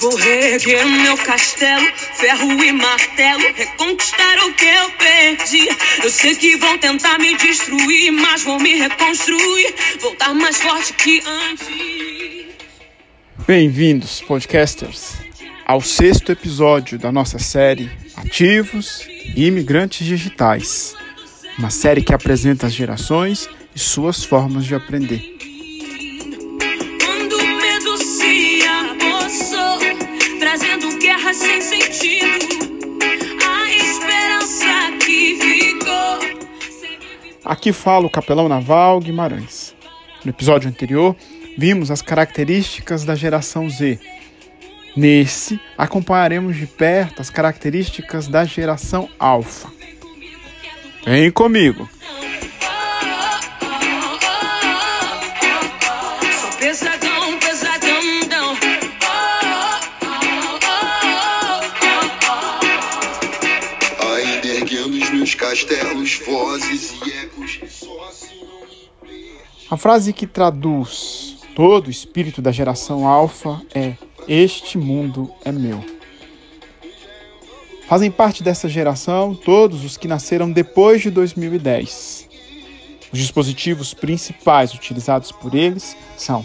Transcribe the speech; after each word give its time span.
Vou 0.00 0.14
reerguer 0.14 0.86
meu 0.86 1.16
castelo, 1.18 1.84
ferro 2.14 2.62
e 2.62 2.70
martelo, 2.70 3.42
reconquistar 3.56 4.38
o 4.46 4.54
que 4.54 4.64
eu 4.64 4.90
perdi. 4.92 5.68
Eu 6.04 6.08
sei 6.08 6.36
que 6.36 6.56
vão 6.56 6.78
tentar 6.78 7.18
me 7.18 7.36
destruir, 7.36 8.12
mas 8.12 8.44
vou 8.44 8.60
me 8.60 8.74
reconstruir, 8.74 9.74
voltar 10.00 10.32
mais 10.34 10.56
forte 10.58 10.92
que 10.92 11.20
antes. 11.26 12.46
Bem-vindos, 13.44 14.20
podcasters, 14.20 15.14
ao 15.66 15.80
sexto 15.80 16.30
episódio 16.30 16.96
da 16.96 17.10
nossa 17.10 17.40
série 17.40 17.90
Ativos 18.14 19.04
e 19.34 19.46
Imigrantes 19.46 20.06
Digitais. 20.06 20.94
Uma 21.58 21.70
série 21.70 22.02
que 22.02 22.14
apresenta 22.14 22.68
as 22.68 22.72
gerações 22.72 23.50
e 23.74 23.80
suas 23.80 24.22
formas 24.22 24.64
de 24.64 24.76
aprender. 24.76 25.37
Trazendo 30.38 30.98
guerra 30.98 31.34
sem 31.34 31.60
sentido, 31.60 32.46
a 33.46 33.70
esperança 33.70 34.96
que 35.04 35.36
ficou. 35.36 36.38
Aqui 37.44 37.70
fala 37.72 38.06
o 38.06 38.10
capelão 38.10 38.48
naval 38.48 39.00
Guimarães. 39.00 39.74
No 40.24 40.30
episódio 40.30 40.70
anterior, 40.70 41.14
vimos 41.58 41.90
as 41.90 42.00
características 42.00 43.04
da 43.04 43.14
geração 43.14 43.68
Z. 43.68 43.98
Nesse, 44.96 45.60
acompanharemos 45.76 46.56
de 46.56 46.66
perto 46.66 47.20
as 47.20 47.28
características 47.28 48.28
da 48.28 48.44
geração 48.44 49.10
Alpha. 49.18 49.70
Vem 51.04 51.30
comigo! 51.30 51.86
Castelos, 65.38 66.20
vozes 66.26 66.94
e 67.06 67.12
ecos, 67.12 67.60
assim. 68.08 68.40
A 69.70 69.76
frase 69.76 70.12
que 70.12 70.26
traduz 70.26 71.36
todo 71.54 71.86
o 71.86 71.90
espírito 71.90 72.42
da 72.42 72.50
geração 72.50 73.06
Alpha 73.06 73.62
é: 73.74 73.94
Este 74.26 74.76
mundo 74.76 75.32
é 75.44 75.52
meu. 75.52 75.82
Fazem 77.88 78.10
parte 78.10 78.42
dessa 78.42 78.68
geração 78.68 79.34
todos 79.34 79.84
os 79.84 79.96
que 79.96 80.08
nasceram 80.08 80.50
depois 80.50 81.00
de 81.00 81.10
2010. 81.10 82.28
Os 83.10 83.18
dispositivos 83.18 83.94
principais 83.94 84.74
utilizados 84.74 85.32
por 85.32 85.54
eles 85.54 85.96
são 86.16 86.44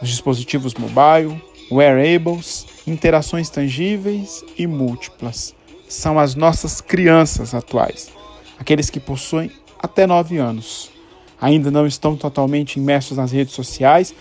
os 0.00 0.08
dispositivos 0.08 0.74
mobile, 0.74 1.42
wearables, 1.72 2.66
interações 2.86 3.48
tangíveis 3.48 4.44
e 4.56 4.66
múltiplas. 4.66 5.54
São 5.88 6.18
as 6.18 6.34
nossas 6.34 6.80
crianças 6.80 7.54
atuais, 7.54 8.10
aqueles 8.58 8.90
que 8.90 9.00
possuem 9.00 9.50
até 9.78 10.06
9 10.06 10.38
anos. 10.38 10.90
Ainda 11.40 11.70
não 11.70 11.86
estão 11.86 12.16
totalmente 12.16 12.76
imersos 12.76 13.16
nas 13.16 13.32
redes 13.32 13.54
sociais, 13.54 14.14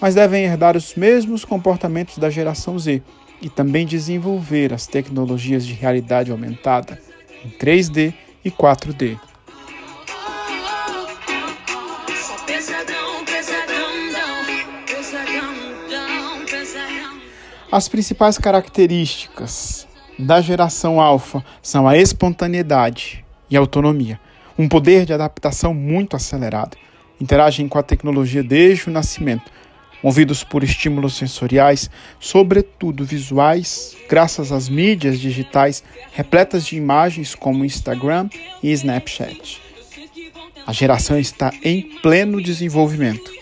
mas 0.00 0.14
devem 0.14 0.44
herdar 0.44 0.76
os 0.76 0.94
mesmos 0.94 1.44
comportamentos 1.44 2.18
da 2.18 2.30
geração 2.30 2.78
Z 2.78 3.02
e 3.40 3.48
também 3.48 3.86
desenvolver 3.86 4.72
as 4.72 4.86
tecnologias 4.86 5.66
de 5.66 5.74
realidade 5.74 6.30
aumentada 6.30 7.00
em 7.44 7.50
3D 7.50 8.14
e 8.44 8.50
4D. 8.50 9.18
Sou 12.26 12.36
pesadão, 12.46 13.24
pesadão, 13.24 13.90
não. 14.12 14.84
Pesadão, 14.86 15.54
não, 15.90 16.44
pesadão. 16.46 17.20
As 17.70 17.88
principais 17.88 18.38
características 18.38 19.86
da 20.18 20.40
geração 20.40 21.00
alfa 21.00 21.44
são 21.60 21.88
a 21.88 21.98
espontaneidade 21.98 23.23
e 23.50 23.56
autonomia, 23.56 24.20
um 24.58 24.68
poder 24.68 25.04
de 25.04 25.12
adaptação 25.12 25.74
muito 25.74 26.16
acelerado. 26.16 26.76
Interagem 27.20 27.68
com 27.68 27.78
a 27.78 27.82
tecnologia 27.82 28.42
desde 28.42 28.88
o 28.88 28.92
nascimento, 28.92 29.50
movidos 30.02 30.44
por 30.44 30.62
estímulos 30.62 31.16
sensoriais, 31.16 31.88
sobretudo 32.20 33.04
visuais, 33.04 33.96
graças 34.08 34.52
às 34.52 34.68
mídias 34.68 35.18
digitais 35.18 35.82
repletas 36.12 36.66
de 36.66 36.76
imagens 36.76 37.34
como 37.34 37.64
Instagram 37.64 38.28
e 38.62 38.70
Snapchat. 38.72 39.62
A 40.66 40.72
geração 40.72 41.18
está 41.18 41.52
em 41.62 41.82
pleno 42.02 42.42
desenvolvimento. 42.42 43.32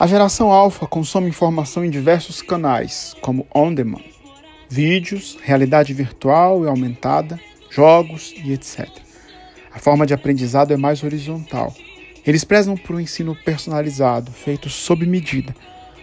A 0.00 0.06
geração 0.06 0.52
alfa 0.52 0.86
consome 0.86 1.28
informação 1.28 1.84
em 1.84 1.90
diversos 1.90 2.40
canais, 2.40 3.16
como 3.20 3.48
on 3.52 3.74
demand, 3.74 4.04
vídeos, 4.68 5.36
realidade 5.42 5.92
virtual 5.92 6.64
e 6.64 6.68
aumentada, 6.68 7.36
jogos 7.68 8.32
e 8.44 8.52
etc. 8.52 8.88
A 9.74 9.80
forma 9.80 10.06
de 10.06 10.14
aprendizado 10.14 10.72
é 10.72 10.76
mais 10.76 11.02
horizontal. 11.02 11.74
Eles 12.24 12.44
prezam 12.44 12.76
por 12.76 12.94
um 12.94 13.00
ensino 13.00 13.34
personalizado, 13.44 14.30
feito 14.30 14.70
sob 14.70 15.04
medida. 15.04 15.52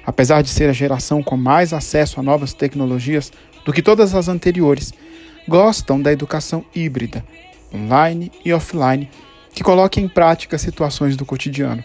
Apesar 0.06 0.41
de 0.41 0.50
ser 0.50 0.69
a 0.69 0.73
geração 0.73 1.23
com 1.23 1.38
mais 1.38 1.72
acesso 1.72 2.19
a 2.19 2.23
novas 2.23 2.51
tecnologias 2.51 3.31
do 3.63 3.72
que 3.72 3.81
todas 3.81 4.13
as 4.13 4.27
anteriores, 4.27 4.94
gostam 5.47 6.01
da 6.01 6.12
educação 6.12 6.66
híbrida, 6.75 7.23
online 7.73 8.29
e 8.44 8.51
offline, 8.51 9.09
que 9.53 9.63
coloca 9.63 10.01
em 10.01 10.07
prática 10.09 10.57
situações 10.57 11.16
do 11.16 11.25
cotidiano 11.25 11.81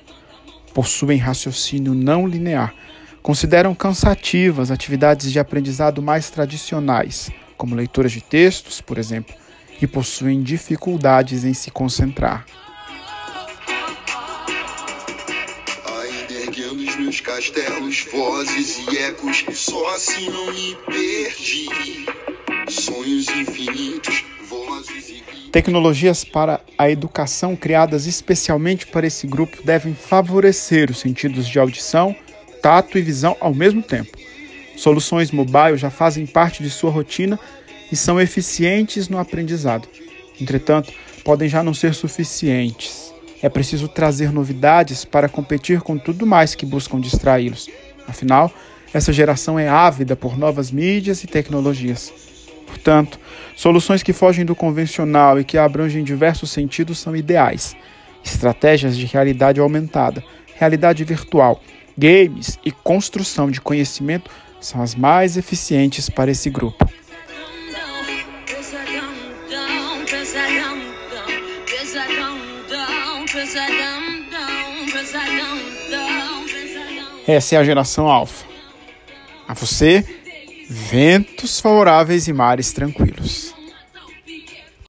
possuem 0.72 1.18
raciocínio 1.18 1.94
não 1.94 2.26
linear, 2.26 2.74
consideram 3.22 3.74
cansativas 3.74 4.70
atividades 4.70 5.30
de 5.30 5.38
aprendizado 5.38 6.02
mais 6.02 6.30
tradicionais, 6.30 7.30
como 7.56 7.74
leituras 7.74 8.12
de 8.12 8.20
textos, 8.20 8.80
por 8.80 8.98
exemplo, 8.98 9.34
e 9.80 9.86
possuem 9.86 10.42
dificuldades 10.42 11.44
em 11.44 11.54
se 11.54 11.70
concentrar. 11.70 12.46
Erguendo 16.30 16.88
os 16.88 16.96
meus 16.96 17.20
castelos, 17.20 18.06
vozes 18.12 18.78
e 18.88 18.98
ecos, 18.98 19.44
só 19.52 19.94
assim 19.94 20.30
não 20.30 20.52
me 20.52 20.76
perdi. 20.86 21.68
Sonhos 22.70 23.28
infinitos, 23.28 24.24
vozes 24.48 25.08
e. 25.08 25.50
Tecnologias 25.50 26.22
para 26.22 26.60
a 26.78 26.88
educação 26.88 27.56
criadas 27.56 28.06
especialmente 28.06 28.86
para 28.86 29.08
esse 29.08 29.26
grupo 29.26 29.60
devem 29.64 29.92
favorecer 29.92 30.88
os 30.88 31.00
sentidos 31.00 31.48
de 31.48 31.58
audição, 31.58 32.14
tato 32.62 32.96
e 32.96 33.02
visão 33.02 33.36
ao 33.40 33.52
mesmo 33.52 33.82
tempo. 33.82 34.16
Soluções 34.76 35.32
mobile 35.32 35.76
já 35.76 35.90
fazem 35.90 36.24
parte 36.26 36.62
de 36.62 36.70
sua 36.70 36.92
rotina 36.92 37.40
e 37.90 37.96
são 37.96 38.20
eficientes 38.20 39.08
no 39.08 39.18
aprendizado. 39.18 39.88
Entretanto, 40.40 40.92
podem 41.24 41.48
já 41.48 41.64
não 41.64 41.74
ser 41.74 41.92
suficientes. 41.92 43.12
É 43.42 43.48
preciso 43.48 43.88
trazer 43.88 44.30
novidades 44.30 45.04
para 45.04 45.28
competir 45.28 45.80
com 45.80 45.98
tudo 45.98 46.24
mais 46.24 46.54
que 46.54 46.64
buscam 46.64 47.00
distraí-los. 47.00 47.68
Afinal, 48.06 48.48
essa 48.94 49.12
geração 49.12 49.58
é 49.58 49.68
ávida 49.68 50.14
por 50.14 50.38
novas 50.38 50.70
mídias 50.70 51.24
e 51.24 51.26
tecnologias. 51.26 52.29
Portanto, 52.80 53.20
soluções 53.54 54.02
que 54.02 54.10
fogem 54.10 54.42
do 54.42 54.56
convencional 54.56 55.38
e 55.38 55.44
que 55.44 55.58
abrangem 55.58 56.02
diversos 56.02 56.50
sentidos 56.50 56.98
são 56.98 57.14
ideais. 57.14 57.76
Estratégias 58.24 58.96
de 58.96 59.04
realidade 59.04 59.60
aumentada, 59.60 60.24
realidade 60.56 61.04
virtual, 61.04 61.60
games 61.96 62.58
e 62.64 62.72
construção 62.72 63.50
de 63.50 63.60
conhecimento 63.60 64.30
são 64.62 64.80
as 64.80 64.94
mais 64.94 65.36
eficientes 65.36 66.08
para 66.08 66.30
esse 66.30 66.48
grupo. 66.48 66.88
Essa 77.26 77.56
é 77.56 77.58
a 77.58 77.64
geração 77.64 78.08
alfa. 78.08 78.46
A 79.46 79.52
você, 79.52 80.19
ventos 80.70 81.58
favoráveis 81.58 82.28
e 82.28 82.32
mares 82.32 82.72
tranquilos. 82.72 83.52